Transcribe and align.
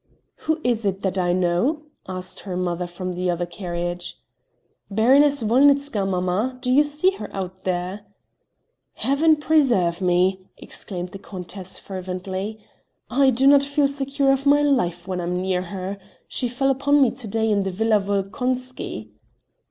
"Who 0.47 0.59
is 0.63 0.83
it 0.83 1.03
that 1.03 1.19
I 1.19 1.31
know?" 1.31 1.83
asked 2.09 2.39
her 2.39 2.57
mother 2.57 2.87
from 2.87 3.11
the 3.13 3.29
other 3.29 3.45
carriage. 3.45 4.19
"Baroness 4.89 5.43
Wolnitzka, 5.43 6.07
mamma; 6.09 6.57
do 6.59 6.71
you 6.71 6.83
see 6.83 7.11
her 7.17 7.29
out 7.35 7.65
there?" 7.65 8.01
"Heaven 8.93 9.35
preserve 9.35 10.01
me!" 10.01 10.41
exclaimed 10.57 11.09
the 11.09 11.19
countess 11.19 11.77
fervently. 11.77 12.57
"I 13.11 13.29
do 13.29 13.45
not 13.45 13.61
feel 13.61 13.87
secure 13.87 14.31
of 14.31 14.47
my 14.47 14.63
life 14.63 15.07
when 15.07 15.19
I 15.21 15.25
am 15.25 15.39
near 15.39 15.61
her. 15.61 15.99
She 16.27 16.47
fell 16.49 16.71
upon 16.71 16.99
me 16.99 17.11
to 17.11 17.27
day 17.27 17.47
in 17.51 17.61
the 17.61 17.69
Villa 17.69 17.99
Wolkonsky." 17.99 19.09